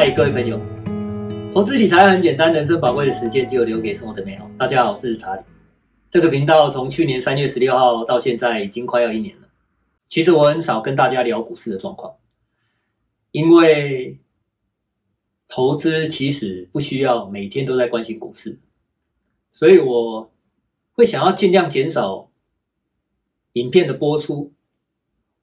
[0.00, 0.60] 嗨，各位朋友，
[1.52, 4.48] 投资理财很简单，人生宝贵的时间就留给生活的美好。
[4.56, 5.42] 大家好，我是查理。
[6.08, 9.48] 这个频道从去年三月十六号到现在已经快要一年了。
[10.06, 12.14] 其实我很少跟大家聊股市的状况，
[13.32, 14.20] 因为
[15.48, 18.56] 投资其实不需要每天都在关心股市，
[19.52, 20.30] 所以我
[20.92, 22.30] 会想要尽量减少
[23.54, 24.52] 影片的播出。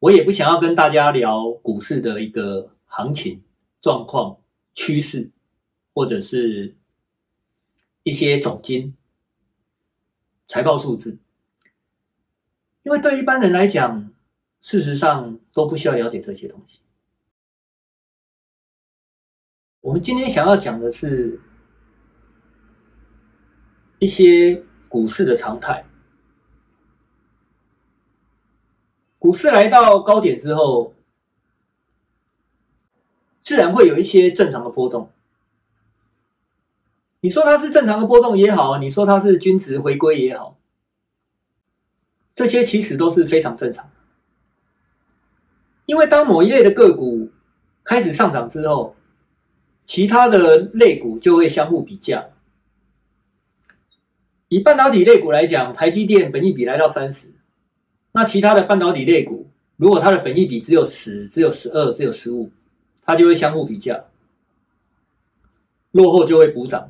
[0.00, 3.40] 我也不想要跟大家聊股市的一个行情
[3.80, 4.36] 状况、
[4.74, 5.30] 趋势，
[5.92, 6.74] 或者是
[8.02, 8.96] 一些总经、
[10.46, 11.18] 财报数字，
[12.82, 14.10] 因为对一般人来讲，
[14.60, 16.80] 事实上都不需要了解这些东西。
[19.80, 21.40] 我们今天想要讲的是
[23.98, 25.86] 一些股市的常态。
[29.18, 30.94] 股市来到高点之后，
[33.50, 35.10] 自然会有一些正常的波动。
[37.20, 40.56] 你说它是正常的波动也好，你说它是均值回归也好，
[42.32, 43.90] 这些其实都是非常正常的。
[45.86, 47.28] 因为当某一类的个股
[47.82, 48.94] 开始上涨之后，
[49.84, 52.28] 其他的类股就会相互比价。
[54.46, 57.32] 以半导体类股来讲，台积电本益比来到三十。
[58.12, 62.48] 那其他的半导体类股，如果它的本益比只有十、只有十二、只有十五，
[63.10, 64.04] 它就会相互比较，
[65.90, 66.88] 落后就会补涨。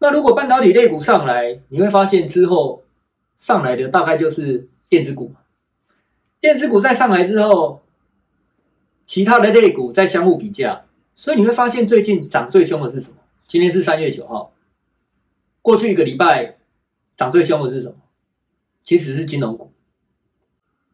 [0.00, 2.82] 那如果半导体类股上来，你会发现之后
[3.38, 5.32] 上来的大概就是电子股，
[6.40, 7.82] 电子股再上来之后，
[9.04, 13.18] 其他的类股再相互比较，所以你会发现最近涨最凶的是什么？
[13.46, 14.52] 今天是三月九号，
[15.62, 16.58] 过去一个礼拜
[17.14, 17.94] 涨最凶的是什么？
[18.82, 19.70] 其实是金融股，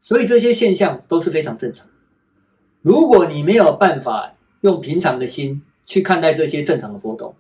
[0.03, 1.89] 所以这些现象都是非常正常。
[2.87, 7.35] 如果你没有办法用平常的心去看待这些正常的波动，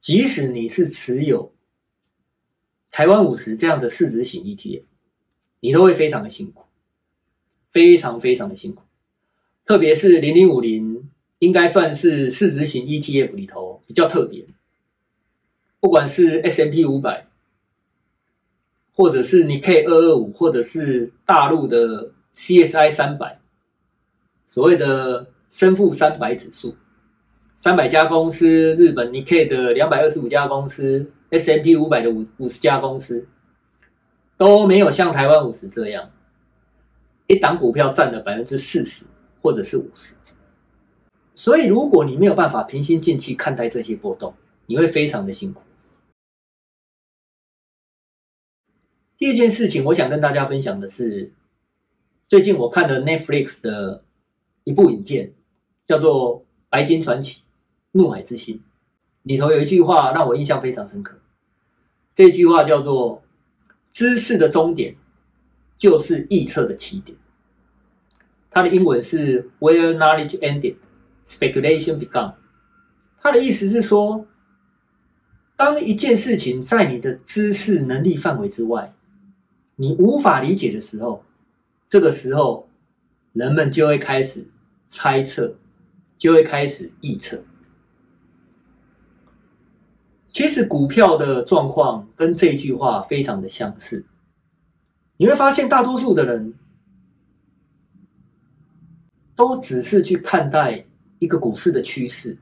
[0.00, 1.52] 即使你是持有
[2.90, 4.82] 台湾五十这样的市值型 ETF，
[5.60, 6.64] 你都会非常的辛苦，
[7.70, 8.82] 非常非常的辛苦。
[9.64, 11.08] 特别是零零五零，
[11.38, 14.44] 应该算是市值型 ETF 里头比较特别，
[15.78, 17.28] 不管是 S&P 五百。
[18.96, 23.40] 或者是你 K 二二五，或者是大陆的 CSI 三百，
[24.46, 26.76] 所谓的深富三百指数，
[27.56, 33.26] 三百家公司，日本 Nikkei 的两百二十五家公司，S M P 五百的五五十家公司，
[34.36, 36.10] 都没有像台湾五十这样，
[37.26, 39.06] 一档股票占了百分之四十
[39.42, 40.16] 或者是五十。
[41.34, 44.34] 所以，如果你没有办法平心静气看待这些波动，
[44.66, 45.62] 你会非常的辛苦。
[49.16, 51.32] 第二件事情，我想跟大家分享的是，
[52.28, 54.02] 最近我看了 Netflix 的
[54.64, 55.32] 一部影片，
[55.86, 57.42] 叫做《白金传奇：
[57.92, 58.56] 怒海之心》，
[59.22, 61.20] 里头有一句话让我印象非常深刻。
[62.12, 63.22] 这句话叫做
[63.92, 64.96] ：“知识的终点
[65.78, 67.16] 就是预测的起点。”
[68.50, 70.74] 它的英文是 “Where knowledge ended,
[71.28, 72.34] speculation began”。
[73.20, 74.26] 它的意思是说，
[75.54, 78.92] 当一件事情在你的知识能力范围之外，
[79.76, 81.24] 你无法理解的时候，
[81.88, 82.68] 这个时候
[83.32, 84.46] 人们就会开始
[84.86, 85.56] 猜测，
[86.18, 87.42] 就会开始预测。
[90.30, 94.04] 其实股票的状况跟这句话非常的相似。
[95.16, 96.52] 你会发现，大多数的人
[99.34, 100.84] 都只是去看待
[101.18, 102.36] 一个股市的趋势、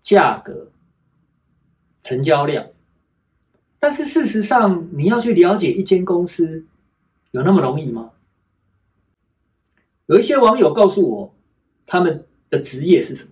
[0.00, 0.70] 价格、
[2.00, 2.68] 成交量。
[3.80, 6.64] 但是事实上，你要去了解一间公司，
[7.36, 8.12] 有那么容易吗？
[10.06, 11.34] 有一些网友告诉我，
[11.86, 13.30] 他们的职业是什么？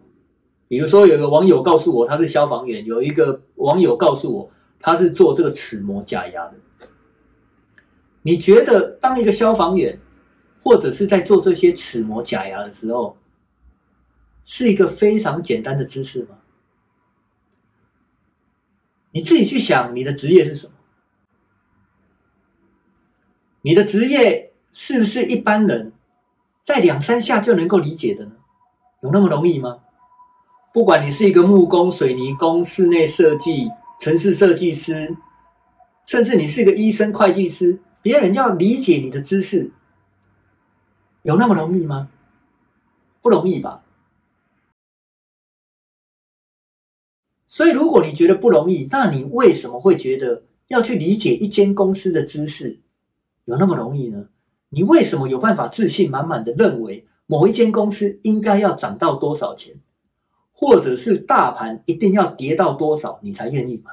[0.68, 6.54] 比如说，有一个网友告诉我他是消防员，有一个网友告诉我他是做这个齿模假牙的。
[8.20, 9.98] 你觉得当一个消防员，
[10.62, 13.16] 或者是在做这些齿模假牙的时候，
[14.44, 16.36] 是一个非常简单的知识吗？
[19.12, 20.74] 你自己去想，你的职业是什么？
[23.66, 25.90] 你的职业是不是一般人
[26.66, 28.32] 在两三下就能够理解的呢？
[29.02, 29.80] 有那么容易吗？
[30.74, 35.16] 不管你是一个木工、水泥工、室内设计、城市设计师，
[36.04, 39.70] 甚至你是一个医生、会计师，别人要理解你的知识，
[41.22, 42.10] 有那么容易吗？
[43.22, 43.82] 不容易吧。
[47.46, 52.78] 所以，如果你觉得不容易，那你为什么会觉得要去理解一间公司的知识
[53.44, 54.26] 有那么容易呢？
[54.70, 59.76] 你为什么有办法自信满满的认为某一间公司应该要涨到多少钱，
[60.52, 63.92] 或者是大盘一定要跌到多少你才愿意买？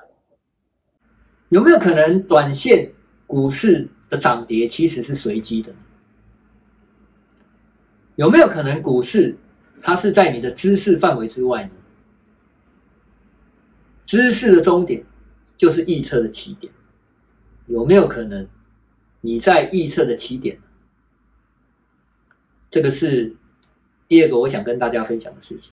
[1.50, 2.92] 有没有可能短线
[3.28, 5.74] 股市的涨跌其实是随机的？
[8.16, 9.38] 有没有可能股市
[9.82, 11.72] 它是在你的知识范围之外呢？
[14.04, 15.04] 知识的终点
[15.56, 16.72] 就是预测的起点。
[17.68, 18.48] 有没有可能
[19.22, 20.60] 你在预测的起点？
[22.70, 23.36] 这个是
[24.08, 25.72] 第二个我想跟大家分享的事情。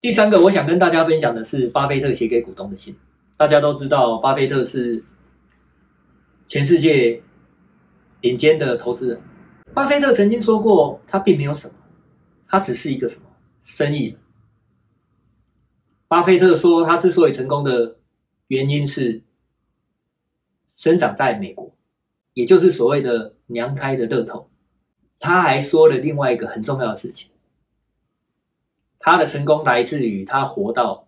[0.00, 2.96] 第三个我想跟大家分享的是巴菲特写给股东的信。
[3.36, 5.04] 大家都知道，巴菲特是
[6.48, 7.22] 全世界
[8.20, 9.20] 顶尖的投资人。
[9.72, 11.74] 巴菲特曾经说过，他并没有什么，
[12.48, 13.26] 他只是一个什么
[13.62, 14.18] 生意人。
[16.08, 17.96] 巴菲特说，他之所以成功的
[18.48, 19.22] 原因是
[20.80, 21.70] 生长在美国，
[22.32, 24.48] 也就是所谓的娘胎的乐透。
[25.18, 27.28] 他还说了另外一个很重要的事情，
[28.98, 31.06] 他的成功来自于他活到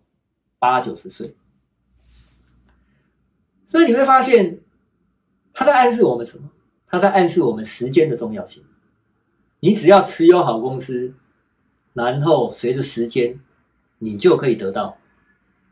[0.59, 1.35] 八九十岁。
[3.65, 4.59] 所以你会发现，
[5.51, 6.51] 他在暗示我们什么？
[6.85, 8.63] 他在暗示我们时间的重要性。
[9.59, 11.15] 你只要持有好公司，
[11.93, 13.39] 然后随着时间，
[13.97, 14.99] 你就可以得到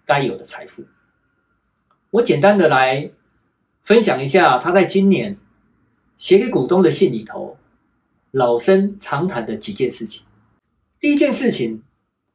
[0.07, 0.83] 该有的财富。
[2.09, 3.11] 我简单的来
[3.83, 5.37] 分享一下他在今年
[6.17, 7.57] 写给股东的信里头，
[8.31, 10.23] 老生常谈的几件事情。
[10.99, 11.81] 第一件事情，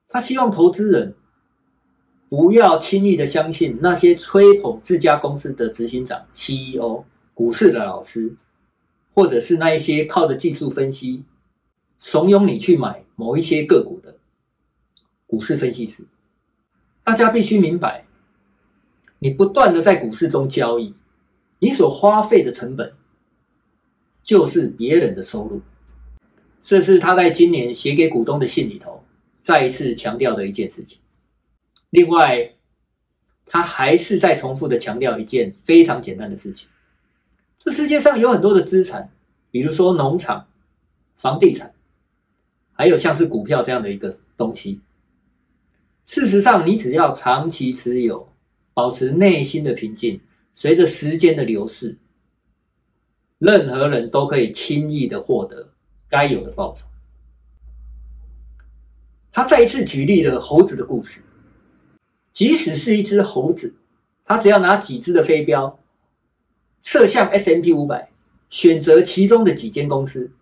[0.08, 1.14] 他希望投资人。
[2.28, 8.34] 不要轻易的相信那些吹捧自家公司的执行长、CEO、股市的老师，
[9.14, 11.22] 或者是那一些靠着技术分析
[12.00, 14.16] 怂恿你去买某一些个股的
[15.28, 16.04] 股市分析师。
[17.04, 18.04] 大家必须明白，
[19.20, 20.92] 你不断的在股市中交易，
[21.58, 22.92] 你所花费的成本
[24.22, 25.60] 就是别人的收入。
[26.62, 29.04] 这是他在今年写给股东的信里头
[29.40, 31.00] 再一次强调的一件事情。
[31.90, 32.54] 另外，
[33.46, 36.68] 他还是在重复的强调一件非常简单的事情：
[37.56, 39.08] 这世界上有很多的资产，
[39.52, 40.48] 比如说农场、
[41.16, 41.72] 房地产，
[42.72, 44.80] 还有像是股票这样的一个东西。
[46.04, 48.28] 事实上，你只要长期持有，
[48.74, 50.20] 保持内心的平静，
[50.56, 51.98] 随着时间的流逝，
[53.36, 55.68] 任何人都可以轻易的获得
[56.08, 56.86] 该有的报酬。
[59.30, 61.24] 他再一次举例了猴子的故事。
[62.32, 63.76] 即使是一只猴子，
[64.24, 65.78] 它只要拿几只的飞镖
[66.82, 68.10] 射向 S M P 五百，
[68.48, 70.32] 选择其中的几间公司，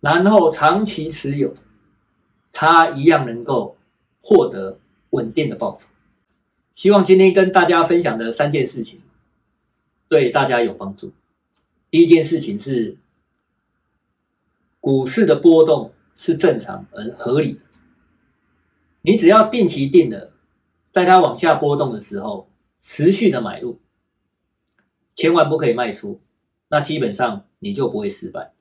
[0.00, 1.54] 然后长期持有，
[2.52, 3.78] 它一样能够
[4.20, 4.78] 获得
[5.10, 5.88] 稳定的报酬。
[6.74, 9.00] 希望今天跟大家分享的三件事情
[10.10, 11.12] 对大家有帮助。
[11.88, 12.98] 第一件事情是，
[14.80, 17.60] 股市的波动是正常而合理，
[19.02, 20.32] 你只要定期定额。
[20.90, 23.78] 在它往下波动的时候，持续的买入，
[25.14, 26.20] 千万不可以卖出，
[26.70, 28.52] 那基本上你就不会失败。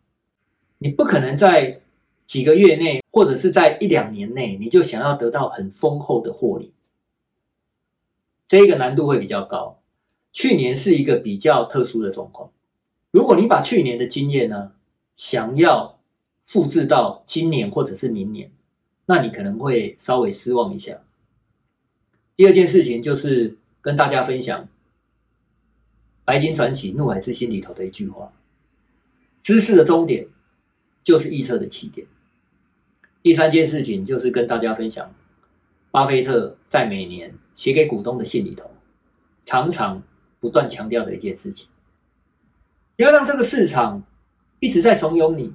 [0.77, 1.81] 你不可能在
[2.27, 6.71] 几个月内，或者是在一两年内，你就想要得到很丰厚的获利，
[8.45, 9.79] 这个难度会比较高。
[10.31, 12.52] 去年是一个比较特殊的状况，
[13.12, 14.71] 如果你把去年的经验呢，
[15.16, 16.00] 想要
[16.44, 18.52] 复制到今年或者是明年，
[19.06, 21.02] 那你可能会稍微失望一下。
[22.36, 24.64] 第二件事情就是跟大家分享
[26.24, 28.31] 《白金传奇·怒海之心》里头的一句话
[29.42, 30.28] ：“知识的终点
[31.04, 32.07] 就是预测的起点。”
[33.21, 35.14] 第三件事情就是跟大家分享
[35.92, 38.71] 巴菲特在每年写给股东的信里头，
[39.44, 40.02] 常常
[40.39, 41.67] 不断强调的一件事情：
[42.97, 44.03] 要让这个市场
[44.59, 45.53] 一直在怂恿你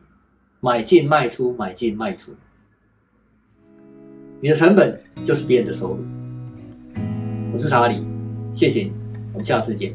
[0.61, 2.35] 买进卖出、买进卖出。
[4.41, 6.05] 你的成本就是别人的收入。
[7.53, 8.05] 我是查理，
[8.53, 8.93] 谢谢你，
[9.33, 9.95] 我们下次见。